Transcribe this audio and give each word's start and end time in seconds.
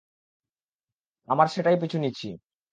আমার 1.27 1.47
সেটাই 1.47 1.77
পিছু 1.81 1.97
নিছি। 1.99 2.27